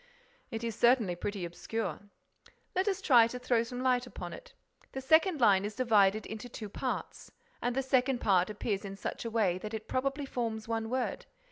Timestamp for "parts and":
6.69-7.75